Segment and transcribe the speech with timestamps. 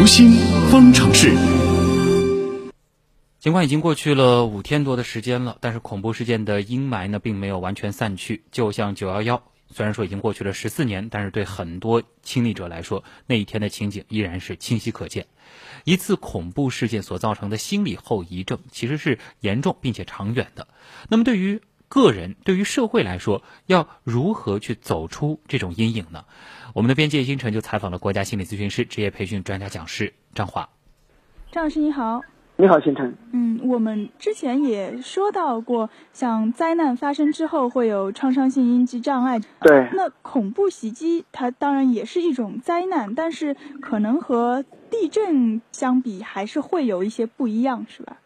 [0.00, 0.30] 读心
[0.70, 1.30] 方程式。
[3.38, 8.42] 尽管已经过去了五天多的时间了，但是恐怖事件的阴霾呢，并没有完全散去。
[8.50, 15.26] 就像九幺幺，虽然说已经过去了十四年，但是对很多亲历者来说，那一天的情景依然是清晰可见。
[15.84, 20.66] 一次恐怖事件所造成的心理后遗症，其实是严重并且长远的。
[21.10, 21.60] 那么，对于
[21.90, 26.24] 个人、对于社会来说，要如何去走出这种阴影呢？
[26.72, 30.68] 我们的编辑星辰就采访了国家心理咨询师、职业培训专家讲师张华。
[31.50, 32.22] 张老师你好。
[32.54, 33.16] 你好，星辰。
[33.32, 39.40] 嗯，我们之前也说到过，像灾难发生之后会有创伤性应激障碍。
[39.62, 39.88] 对。
[39.94, 48.18] 那恐怖袭击它当然也是一种灾难，但是可能和地震相比还是会有一些不一样，是吧？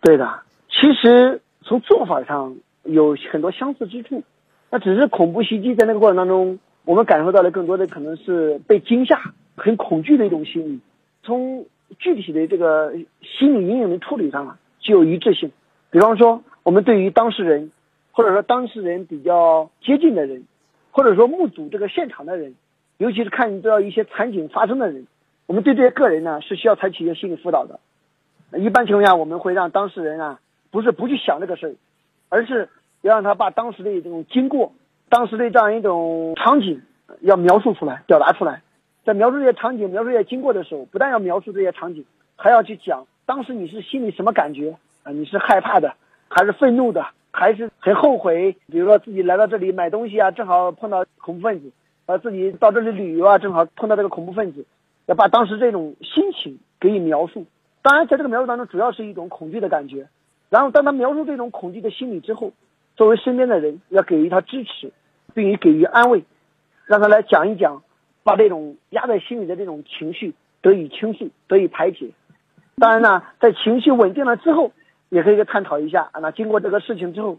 [0.00, 0.42] 对的。
[0.68, 4.22] 其实从做法上有很多相似之处，
[4.70, 10.80] 那只是恐怖袭击在那个过程当中，我们感受到的更多的可能是被惊吓、很恐惧的一种心理。
[11.22, 11.66] 从
[11.98, 12.92] 具体的这个
[13.22, 15.50] 心理阴影的处理上啊，具有一致性。
[15.90, 17.70] 比方说，我们对于当事人，
[18.12, 20.44] 或者说当事人比较接近的人，
[20.90, 22.54] 或者说目睹这个现场的人，
[22.98, 25.06] 尤其是看到一些惨景发生的人，
[25.46, 27.80] 我们对这些个人呢是需要采取一些心理辅导的。
[28.58, 31.74] 一般情况下，我们会让当事人啊，不是不去想这个事儿，
[32.28, 32.68] 而是
[33.02, 34.72] 要让他把当时的这种经过、
[35.08, 36.82] 当时的这样一种场景
[37.20, 38.62] 要描述出来、表达出来。
[39.04, 45.12] 在描述这些场景、描述这些经过的时候，不但要描述这些场景，还要去讲当时你是心里什么感觉啊？
[45.12, 45.94] 你是害怕的，
[46.28, 48.56] 还是愤怒的，还是很后悔？
[48.66, 51.68] 比如说自己来到这里买东西啊，正好碰到恐怖分子；
[52.06, 54.64] 啊，自己到这里旅游啊，正好碰到这个恐怖分子，
[55.04, 57.44] 要把当时这种心情给予描述。
[57.82, 60.08] 当然，在这个描述当中，主要是一种恐惧的感觉。
[60.54, 62.52] 然后，当他描述这种恐惧的心理之后，
[62.94, 64.92] 作为身边的人要给予他支持，
[65.34, 66.22] 并予给予安慰，
[66.86, 67.82] 让他来讲一讲。
[68.22, 70.32] 把这种压在心里的这种情绪
[70.62, 72.12] 得以倾诉，得以排解。
[72.76, 74.72] 当然呢，在情绪稳定了之后，
[75.10, 76.20] 也可以探讨一下啊。
[76.20, 77.36] 那经过这个事情之后，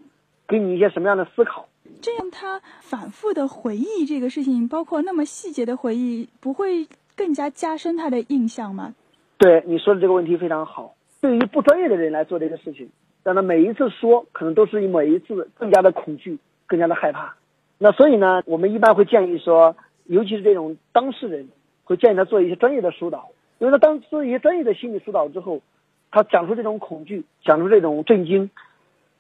[0.47, 1.67] 给你一些什么样的思考？
[2.02, 8.93] 这样他反复的回忆这个事情，包括那么细节的回忆，不会更加加深他的印象吗？
[9.39, 10.93] 对你说的这个问题非常好。
[11.21, 12.92] 对于不专业的人来做这个事情，
[13.25, 17.36] 让他每一次说，可能都是每一次更加的恐惧，更加的害怕。
[17.77, 19.75] 那所以呢，我们一般会建议说。
[20.08, 21.49] 尤其是这种当事人，
[21.83, 23.31] 会建议他做一些专业的疏导。
[23.58, 25.63] 因为他当做一些专业的心理疏导之后，
[26.11, 28.52] 他讲出这种恐惧，讲出这种震惊，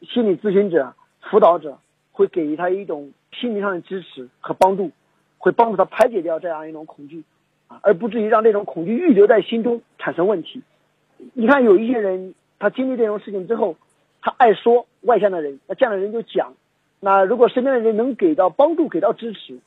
[0.03, 1.79] 心理咨询者、辅导者
[2.11, 4.91] 会给予他一种心理上的支持和帮助，
[5.39, 7.23] 会帮助他排解掉这样一种恐惧，
[7.67, 10.61] 啊，而不至于让这种恐惧预留在心中产生问题。
[11.33, 13.75] 你看，有一些人他经历这种事情之后，
[14.25, 16.55] 他爱说，外向的人，那这样的人就讲。
[16.99, 19.59] 那如果身边的人能给到帮助，给到支持。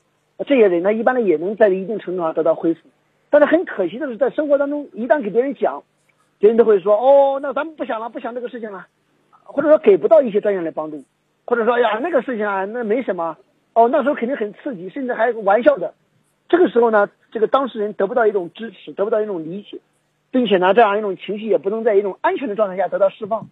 [0.44, 2.80] 这些人呢，一般呢也能在一定程度上得到恢复，
[3.30, 5.84] 但是很可惜的是，在生活当中，一旦给别人讲，
[6.40, 8.88] 别人都会说：“哦，那咱们不想了，不想这个事情了。”
[9.46, 11.04] 或者说给不到一些专业的帮助，
[11.44, 13.36] 或者说呀，那个事情啊，那没什么。
[13.74, 15.94] 哦，那时候肯定很刺激，甚至还玩笑的。
[16.48, 19.78] 这个时候呢，这个当事人得不到一种支持，得不到一种理解，
[20.32, 23.46] 并且呢，这样一种情绪也不能在一种安全的状态下得到释放，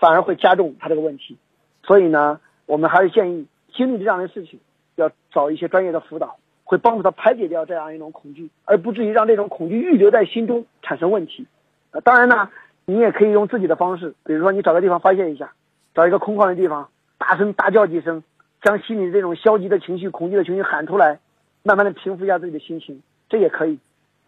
[0.00, 1.36] 反而会加重他这个问题。
[1.82, 4.60] 所以呢，我们还是建议经历这样的事情。
[4.96, 11.46] 要找一些专业的辅导，会帮助他排解掉这样一种恐惧，而不至于让这种恐惧预留在心中产生问题。
[11.90, 12.48] 呃，当然呢，
[12.86, 15.52] 你也可以用自己的方式，比如说你找个地方发泄一下，
[15.94, 18.24] 找一个空旷的地方，大声大叫几声，
[18.62, 21.18] 将心里这种消极的情绪、恐惧的情绪喊出来，
[21.62, 23.78] 慢慢的平复一下自己的心情，这也可以。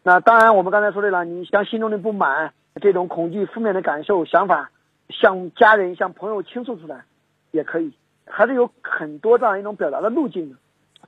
[0.03, 2.53] 那当然，我们刚才说的了，你将心中的不满、
[2.83, 4.71] 这种恐惧、负面的感受、想法，
[5.11, 7.05] 向家人、向朋友倾诉出来，
[7.51, 7.93] 也可以。
[8.31, 10.57] 还是有很多这样一种表达的路径的。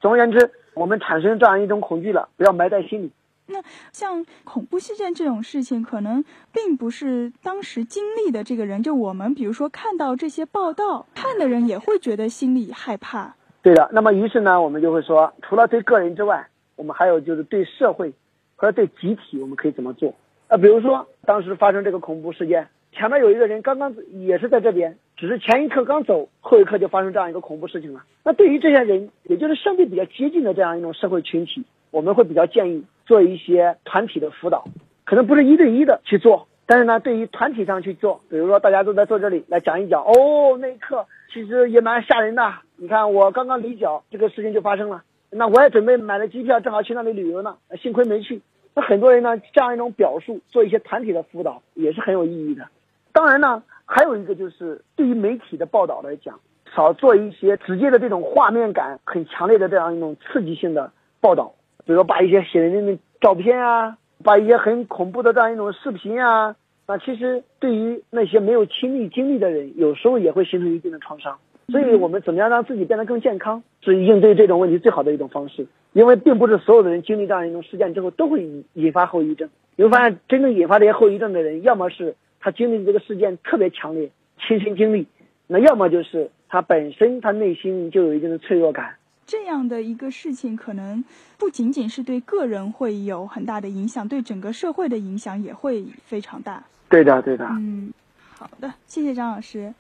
[0.00, 3.12] 总而言之，我们产生这样一种恐惧了，不要埋在心里。
[3.46, 3.62] 那
[3.92, 13.34] 像恐怖事件这种事情，可能并不是当时经历的这个人，就我们比如说看到这些报道，看的人也会觉得心里害怕。
[13.60, 13.90] 对的。
[13.92, 18.14] 那么于是呢，我们就会说，除了对个人之外，我们还有就是对社会
[18.56, 20.14] 和对集体，我们可以怎么做？
[20.48, 22.68] 啊，比如说当时发生这个恐怖事件。
[22.92, 28.02] 前面有一个人刚刚也是在这边，只是前一刻刚走，后一刻就发生这样一个恐怖事情了。
[28.24, 34.64] 那对于这些人，也就是相对比较接近的这样一种社会群体，我们会比较建议做一些团体的辅导，
[35.04, 42.52] 可能不是一对一的去做，但是呢，对于团体上去做，比如说大家都在坐这里来讲一讲，哦，那一刻其实也蛮吓人的。
[42.76, 45.02] 你看我刚刚离脚，这个事情就发生了。
[45.30, 48.42] 那我也准备买了机票，正好去那里旅游呢，幸亏没去。
[48.74, 52.68] 那很多人呢，这样一种表述，做一些团体的辅导，也是很有意义的。
[53.12, 56.40] 当然呢，还有一个就是对于媒体的报道来讲，
[56.74, 61.54] 少做一些直接的这种画面感很强烈的这样一种刺激性的报道，
[61.84, 71.38] 比如说把一些血淋淋的照片啊，把一些很恐怖的这样一种视频啊，那，其实对于那些没有亲历经历的人，有时候也会形成一定的创伤。
[71.68, 75.68] 所以我们怎么样让自己变得更健康，是应对这种问题最好的一种方式。
[75.92, 79.48] 因为并不是所有的人经历这样一种事件之后都会引引发后遗症。
[79.76, 84.10] 你会发现，真正引发这些后遗症的人，要么是他经历这个事件特别强烈，
[84.40, 85.04] 亲身经历；
[85.46, 88.96] 那要么就是他本身他内心就有一定的脆弱感。
[89.26, 91.04] 这样的一个事情，可能
[91.38, 96.64] 不仅仅是对个人会有很大的影响，对整个社会的影响也会非常大。
[96.88, 97.46] 对的，对的。
[97.52, 97.92] 嗯，
[98.36, 99.72] 好的，谢谢张老师。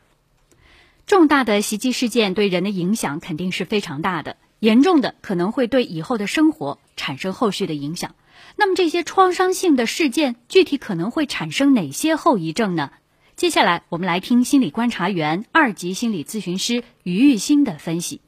[1.06, 8.14] 重大的袭击事件对人的影响肯定是非常大的，严重的可能会对以后的生活产生后续的影响。
[8.60, 12.90] 那么这些创伤性的事件具体可能会产生哪些后遗症呢？
[13.34, 18.20] 接下来我们来听心理观察员、二级心理咨询师于玉欣的分析。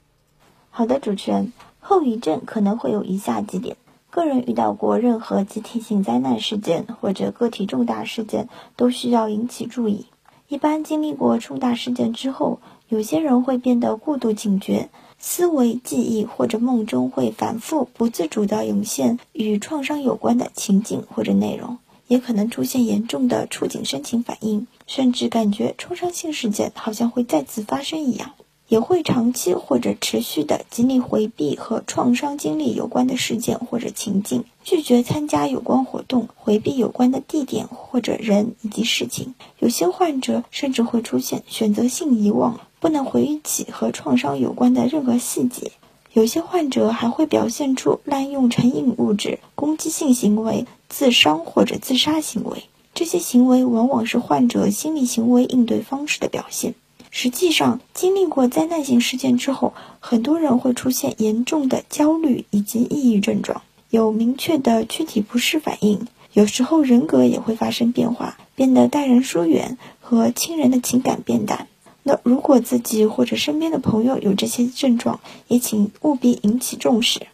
[0.70, 3.76] 好的，主持人，后遗症可能会有以下几点：
[4.08, 10.06] 个人遇到过任何集体性灾难事件或者个体重大事件，都需要引起注意。
[10.48, 14.88] 一般经历过重大事件之后，有些人会变得过度警觉，
[15.24, 21.78] 思维、记忆或者梦中会反复、不自主地涌现与创伤有关的情景或者内容，
[22.08, 28.32] 也可能出现严重的触景生情反应，甚至感觉创伤性事件好像会再次发生一样。
[28.68, 39.34] 也会长期或者持续的极力回避和创伤经历有关的事件或者情境，拒绝参加有关活动，回避有关的地点或者人以及事情。
[39.58, 45.70] 有些患者甚至会出现选择性遗忘，不能回忆起和创伤有关的任何细节。
[46.12, 52.64] 有些患者还会表现出滥用成瘾物质、攻击性行为、自伤或者自杀行为。
[52.92, 56.74] 这些行为往往是患者心理行为应对方式的表现。
[57.12, 71.68] 实际上，经历过灾难性事件之后，很多人会出现严重的焦虑以及抑郁症状，有明确的躯体不适反应，有时候人格也会发生变化，变得待人疏远，和亲人的情感变淡。
[72.04, 77.26] 那如果自己或者身边的朋友有这些症状，也请务必引起重视。